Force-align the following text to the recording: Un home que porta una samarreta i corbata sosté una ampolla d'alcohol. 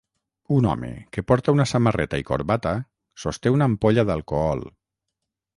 Un 0.59 0.67
home 0.69 0.87
que 1.17 1.23
porta 1.31 1.53
una 1.57 1.67
samarreta 1.73 2.21
i 2.23 2.27
corbata 2.31 2.73
sosté 3.25 3.55
una 3.59 3.71
ampolla 3.73 4.07
d'alcohol. 4.11 4.69